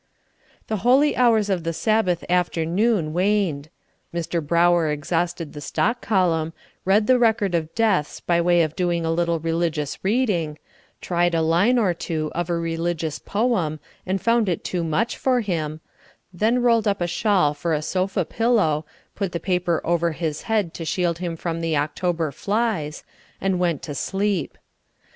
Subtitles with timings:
[0.65, 3.69] The holy hours of the Sabbath afternoon waned.
[4.11, 4.43] Mr.
[4.43, 6.53] Brower exhausted the stock column,
[6.85, 10.57] read the record of deaths by way of doing a little religious reading,
[11.01, 15.41] tried a line or two of a religious poem and found it too much for
[15.41, 15.81] him,
[16.33, 18.83] then rolled up a shawl for a sofa pillow,
[19.13, 23.03] put the paper over his head to shield him from the October flies,
[23.39, 24.57] and went to sleep.